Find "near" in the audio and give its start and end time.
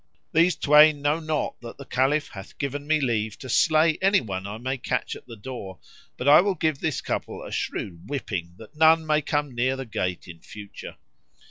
9.53-9.75